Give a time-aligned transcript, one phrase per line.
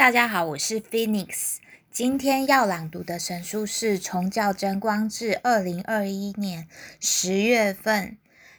[0.00, 1.58] 大家好，我是 Phoenix。
[1.90, 6.66] 今天要朗读的神书是《从教真光至》，二零二一年
[6.98, 8.16] 十月份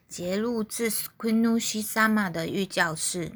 [0.08, 3.32] 节录自 Quinusi Sama 的御教士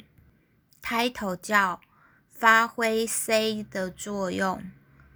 [0.84, 1.82] ，title 叫
[2.30, 4.62] “发挥 C 的作用”，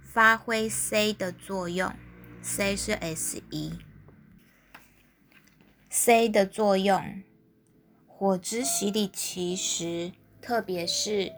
[0.02, 1.94] 发挥 C 的作用
[2.42, 3.78] ，C 是 S 一
[5.88, 7.22] ，C 的作用，
[8.08, 10.10] 火之洗礼其实，
[10.42, 11.32] 特别是。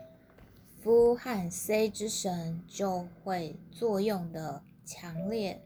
[0.82, 5.62] 夫和 C 之神就会作用的强烈。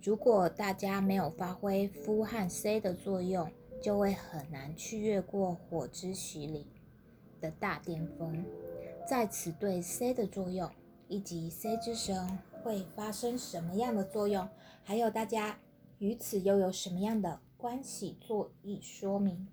[0.00, 3.50] 如果大家没有发挥夫和 C 的作用，
[3.82, 6.68] 就会很难去越过火之洗礼
[7.40, 8.44] 的大巅峰。
[9.08, 10.70] 在此对 C 的作用
[11.08, 14.48] 以及 C 之神会发生什么样的作用，
[14.84, 15.58] 还有大家
[15.98, 19.48] 与此又有什么样的关系，做一说明。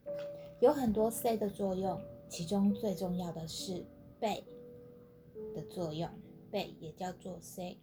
[0.59, 1.99] 有很多 C 的作用，
[2.30, 3.83] 其中最重要的是。
[4.23, 4.41] 背
[5.53, 6.09] 的作用，
[6.49, 7.77] 背也叫做 C。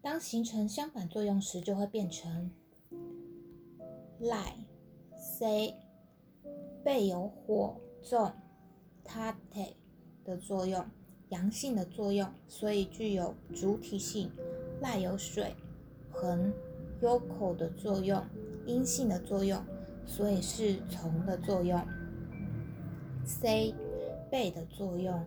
[0.00, 2.50] 当形成相反作用时，就会变成
[4.18, 4.56] 赖
[5.16, 5.76] C。
[6.82, 8.32] 背有火重
[9.04, 9.76] tate
[10.24, 10.84] 的作用，
[11.28, 14.32] 阳性的作用，所以具有主体性。
[14.80, 15.54] 赖有水
[16.10, 16.52] 横
[17.00, 18.20] yoko 的作用，
[18.66, 19.64] 阴性的作用，
[20.06, 21.80] 所以是从的作用。
[23.24, 23.72] C
[24.28, 25.24] 背的作用。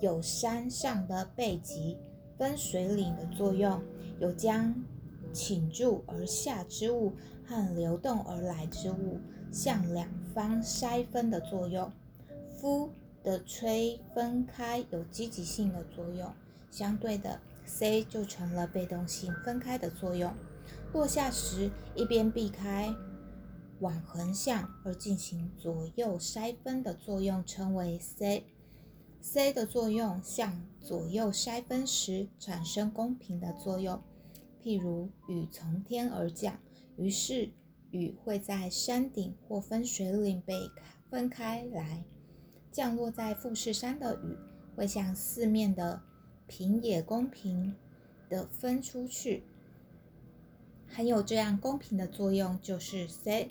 [0.00, 1.96] 有山上的背脊
[2.38, 3.82] 分水岭的作用，
[4.18, 4.74] 有将
[5.32, 7.12] 倾注而下之物
[7.46, 9.20] 和流动而来之物
[9.52, 11.90] 向两方筛分的作用。
[12.56, 12.90] 夫
[13.22, 16.32] 的吹分开有积极性的作用，
[16.70, 20.32] 相对的 C 就成了被动性分开的作用。
[20.92, 22.94] 落下时一边避开
[23.80, 28.44] 往横向而进行左右筛分的作用，称为 C。
[29.22, 34.02] C 的作用向左右筛分时产生公平的作用，
[34.62, 36.58] 譬如雨从天而降，
[36.96, 37.50] 于是
[37.90, 40.70] 雨会在山顶或分水岭被
[41.10, 42.04] 分开来；
[42.72, 44.36] 降落在富士山的雨
[44.74, 46.02] 会向四面的
[46.46, 47.76] 平野公平
[48.28, 49.44] 的分出去。
[50.86, 53.50] 还有这样公平的作用，就是 C。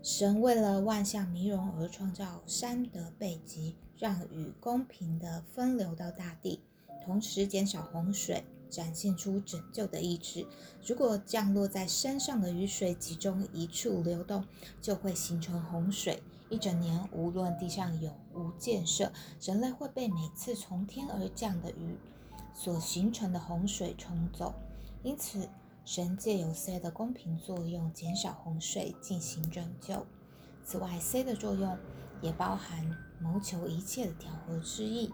[0.00, 3.76] 神为了万象弥容而创造山的背脊。
[3.98, 6.60] 让雨公平地分流到大地，
[7.04, 10.46] 同时减少洪水，展现出拯救的意志。
[10.86, 14.44] 如果降落在山上的雨水集中一处流动，
[14.80, 16.22] 就会形成洪水。
[16.48, 21.96] 一整年，无论地上有无建设，人类会被每次从天而降的雨
[22.54, 24.54] 所形成的洪水冲走。
[25.02, 25.48] 因此，
[25.84, 30.06] 神借由 C 的公平作用，减少洪水，进行拯救。
[30.64, 31.76] 此外，C 的作用。
[32.20, 32.84] 也包含
[33.20, 35.12] 谋求一切的调和之意。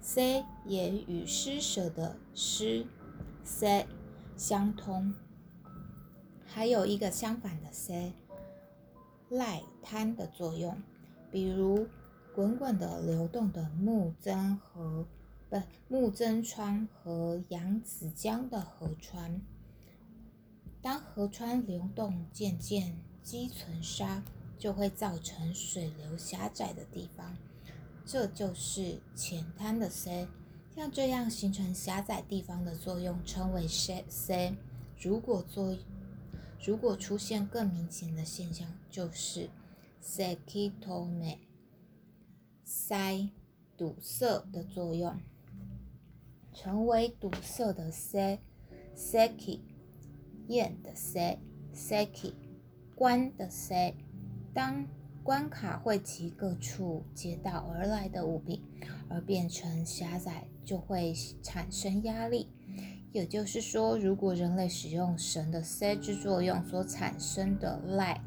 [0.00, 2.86] C 也与施舍的施
[3.42, 3.86] C
[4.36, 5.14] 相通。
[6.44, 8.12] 还有一个相反的 C，
[9.30, 10.82] 赖贪的作用，
[11.30, 11.88] 比如
[12.34, 15.06] 滚滚的流动的木曾河，
[15.48, 19.40] 不木曾川和扬子江的河川。
[20.82, 24.22] 当河川流动渐渐积存沙。
[24.64, 27.36] 就会造成水流狭窄的地方，
[28.06, 30.26] 这就是浅滩的 C。
[30.74, 34.56] 像这样形成狭窄地方的作用称为 C。
[34.98, 35.76] 如果作
[36.64, 39.50] 如果出现更明显的现象，就是
[40.02, 41.40] Sekitome
[42.64, 43.28] 塞
[43.76, 45.20] 堵塞的作用，
[46.54, 48.40] 成为堵塞的 C。
[48.96, 49.60] Seki
[50.48, 51.38] 燕的 C。
[51.74, 52.32] Seki
[52.94, 53.94] 关的 C。
[54.54, 54.86] 当
[55.24, 58.62] 关卡汇集各处街道而来的物品，
[59.08, 62.48] 而变成狭窄，就会产生压力。
[63.10, 68.20] 也就是说，如果人类使用神的 C 之作用所产生的赖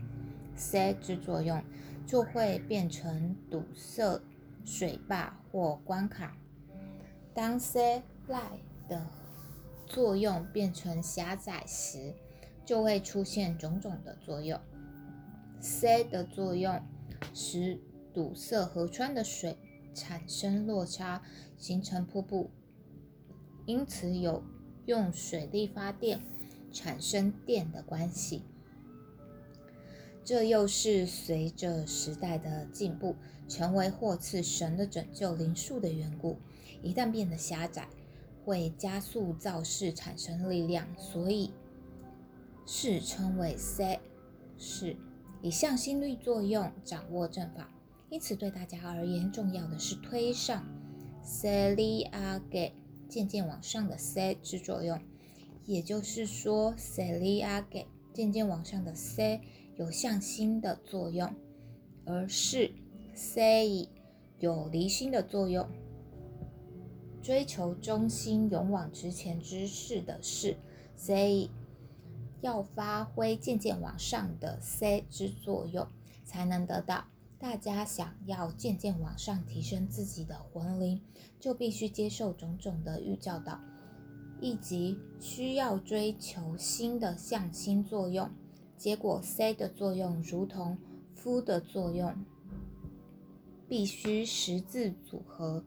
[0.56, 1.64] C 之作用，
[2.06, 4.22] 就会变成堵塞
[4.66, 6.36] 水坝或关卡。
[7.34, 8.42] 当 C 赖
[8.90, 9.06] 的
[9.86, 12.14] 作用变成狭窄时，
[12.66, 14.60] 就会出现种种的作用。
[15.60, 16.82] C 的作用
[17.34, 17.80] 使
[18.14, 19.58] 堵塞河川的水
[19.94, 21.22] 产生落差，
[21.58, 22.50] 形成瀑布，
[23.66, 24.44] 因此有
[24.86, 26.22] 用水力发电
[26.72, 28.44] 产生电的关系。
[30.24, 33.16] 这又是随着时代的进步，
[33.48, 36.38] 成为或赐神的拯救灵数的缘故。
[36.84, 37.88] 一旦变得狭窄，
[38.46, 41.52] 会加速造势产生力量，所以
[42.66, 44.00] 是称为 C
[44.58, 44.96] 是。
[45.42, 47.70] 以向心力作用掌握阵法，
[48.10, 50.66] 因此对大家而言，重要的是推上
[51.24, 52.74] 塞利阿给
[53.08, 55.00] 渐渐往上的塞之作用，
[55.66, 59.40] 也就是说，塞利阿给渐渐往上的塞
[59.78, 61.34] 有向心的作用，
[62.06, 62.72] 而是
[63.14, 63.66] 塞
[64.40, 65.68] 有离心的作用。
[67.22, 70.56] 追求中心、勇往直前之事的事
[70.96, 71.50] ，C
[72.42, 75.88] 要发挥渐渐往上的 C 之作用，
[76.24, 77.06] 才能得到。
[77.40, 81.02] 大家想要渐渐往上提升自己的魂灵，
[81.40, 83.60] 就必须接受种种的预教导，
[84.42, 88.30] 以及需要追求新的向心作用。
[88.76, 90.78] 结果 C 的作用如同
[91.14, 92.16] 夫的作用，
[93.68, 95.64] 必须十字组合。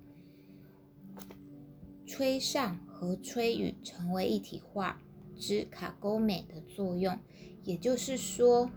[2.06, 5.00] 吹上和吹雨成为一体化
[5.40, 7.18] 之卡勾美的作用，
[7.64, 8.70] 也就是说，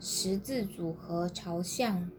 [0.00, 2.10] 十字组合朝向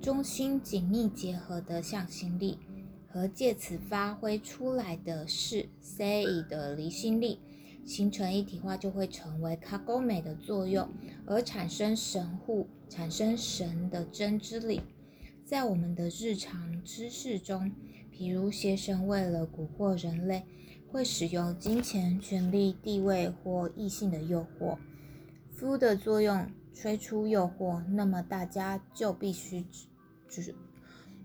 [0.00, 2.58] 中心紧密结合的向心力，
[3.06, 7.38] 和借此发挥出来的是 C 的离心力，
[7.84, 10.88] 形成一体化，就会成为卡勾美的作用，
[11.26, 14.80] 而产生神护，产生神的真之力，
[15.44, 17.70] 在我们的日常知识中。
[18.14, 20.44] 比如，邪神为了蛊惑人类，
[20.92, 24.76] 会使用金钱、权力、地位或异性的诱惑。
[25.50, 29.64] 夫的作用吹出诱惑，那么大家就必须，
[30.28, 30.54] 就是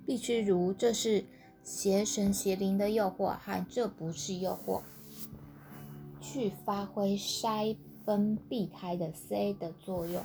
[0.06, 1.26] 必须如这是
[1.64, 4.82] 邪神邪灵的诱惑，和这不是诱惑，
[6.22, 7.76] 去发挥筛
[8.06, 10.24] 分避开的 C 的作用。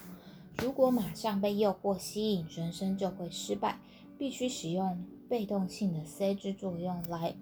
[0.59, 3.79] 如果马上被诱惑吸引，人生就会失败。
[4.17, 5.05] 必须使用。
[5.29, 7.35] 被动性的 C 之作用来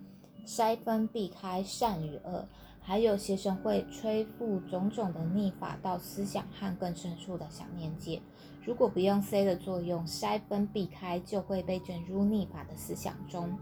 [0.47, 2.47] 筛分避开善与恶，
[2.81, 8.21] 还有邪神会吹拂种种的逆法到思想和更深处的想念界。
[8.65, 13.59] 如果不用 C 的作用筛分避开，就会被卷入逆法的思想中。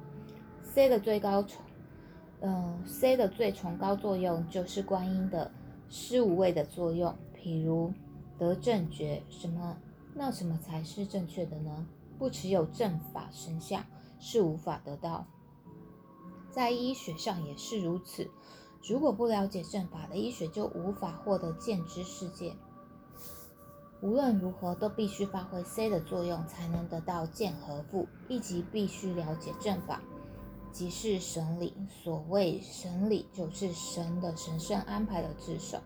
[0.62, 1.62] C 的最高崇，
[2.40, 5.50] 嗯，C 的最崇高作用就是观音的
[5.88, 7.14] 施无畏的作用。
[7.36, 7.92] 譬如
[8.38, 9.76] 得正觉，什么？
[10.14, 11.86] 那什么才是正确的呢？
[12.18, 13.84] 不持有正法神相。
[14.20, 15.24] 是无法得到，
[16.50, 18.30] 在医学上也是如此。
[18.86, 22.54] 如果不了解正法的医学，就无法获得见知世界。
[24.00, 28.06] 无论如何，都必须发挥 C 的作用，才能得到见和富。
[28.28, 30.00] 以及必须了解正法，
[30.70, 31.74] 即是神理。
[31.88, 35.78] 所谓神理，就是神的神圣安排的之手，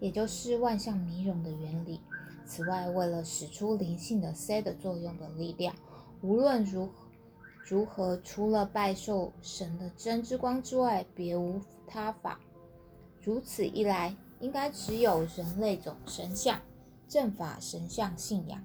[0.00, 2.00] 也就是万象迷容的原理。
[2.46, 5.74] 此外，为了使出灵性的 C 的作用的力量，
[6.22, 7.07] 无论如何。
[7.68, 8.16] 如何？
[8.24, 12.40] 除了拜受神的真之光之外，别无他法。
[13.20, 16.62] 如此一来，应该只有人类种神像、
[17.06, 18.64] 正法神像信仰，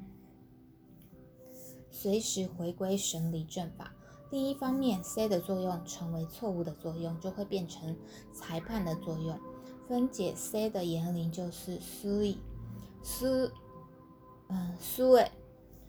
[1.91, 3.91] 随时回归神理正法。
[4.31, 7.97] 另一方面，C 的作用成为错误的作用，就会变成
[8.31, 9.37] 裁判的作用。
[9.85, 12.39] 分解 C 的言灵就是苏意，
[13.03, 13.27] 苏，
[14.47, 15.29] 嗯，苏伟，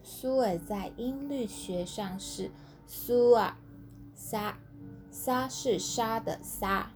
[0.02, 2.50] 苏伟在音律学上是。
[2.86, 3.58] 苏啊，
[4.14, 4.58] 沙，
[5.10, 6.90] 沙是沙的沙，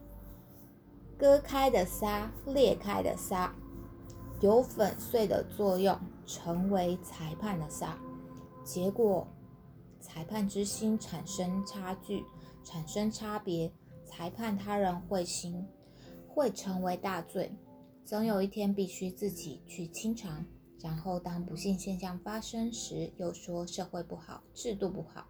[1.16, 3.52] 割开的沙，裂开的沙，
[4.40, 7.98] 有粉碎的作用，成为裁判的沙。
[8.64, 9.26] 结果，
[10.00, 12.24] 裁判之心产生差距，
[12.62, 13.72] 产生差别，
[14.04, 15.66] 裁判他人会心，
[16.28, 17.50] 会成为大罪。
[18.04, 20.44] 总有一天必须自己去清偿。
[20.80, 25.26] 然后，当不幸现象发生时，又说社会不好，制度不好。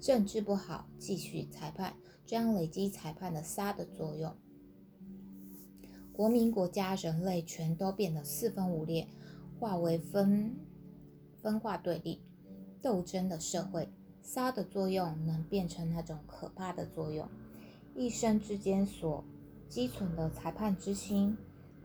[0.00, 4.34] 政治不好，继续裁判，这样累积裁判的杀的作用。
[6.12, 9.06] 国民、国家、人类全都变得四分五裂，
[9.58, 10.56] 化为分
[11.40, 12.20] 分化对立、
[12.82, 13.88] 斗争的社会。
[14.20, 17.26] 杀的作用能变成那种可怕的作用。
[17.94, 19.24] 一生之间所
[19.70, 21.36] 积存的裁判之心，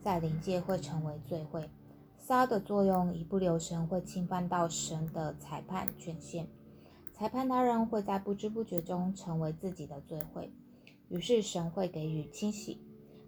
[0.03, 1.69] 在灵界会成为罪会。
[2.17, 6.47] 杀的作用一不留神，会侵犯到神的裁判权限。
[7.23, 10.51] 裁判他人会在不知不觉中成为自己的罪会，
[11.07, 12.81] 于是神会给予清洗，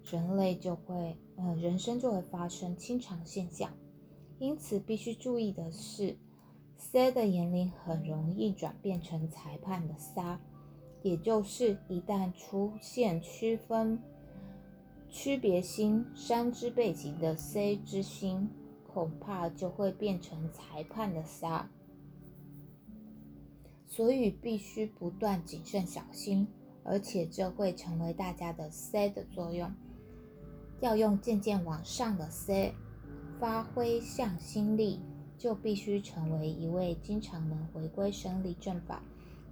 [0.03, 3.71] 人类就会，呃，人生就会发生清偿现象。
[4.37, 6.17] 因此，必须注意的是
[6.75, 10.41] ，C 的言灵很容易转变成裁判的杀，
[11.01, 14.03] 也就是一旦出现区分、
[15.07, 18.49] 区别心、山之背景的 C 之心，
[18.93, 21.69] 恐怕就会变成裁判的杀。
[23.95, 26.45] 所以必须不断谨慎小心，
[26.83, 29.73] 而且这会成为大家的 C 的作用。
[30.81, 32.75] 要用渐渐往上的 C
[33.39, 34.99] 发挥向心力，
[35.37, 39.01] 就必须成为一位经常能回归生理正法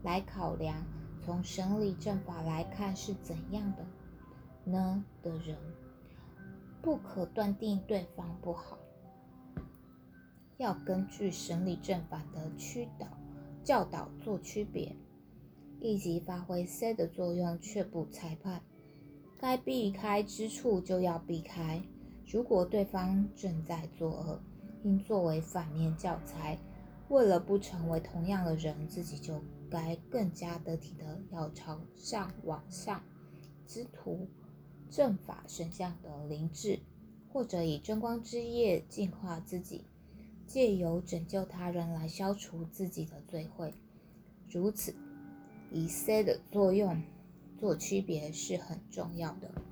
[0.04, 0.76] 来考量
[1.24, 3.86] 从神理正法来看是怎样的
[4.70, 5.06] 呢？
[5.22, 5.58] 的人，
[6.82, 8.78] 不可断定对方不好，
[10.58, 13.08] 要根据神理正法的驱导
[13.64, 14.96] 教导做区别，
[15.80, 18.62] 以及发挥 C 的作用，却不裁判。
[19.38, 21.82] 该避开之处就要避开。
[22.26, 24.42] 如果对方正在作恶，
[24.84, 26.58] 应作为反面教材。
[27.10, 33.04] 为了不成为同样的人，自己就该更加得体的要朝上往上，
[33.68, 34.28] 之徒
[34.90, 36.80] 正法神像的灵智，
[37.32, 39.84] 或者以真光之夜净化自己，
[40.48, 43.74] 借由拯救他人来消除自己的罪会。
[44.50, 44.94] 如此，
[45.72, 47.02] 以 C 的作用
[47.60, 49.63] 做区别是很重要的。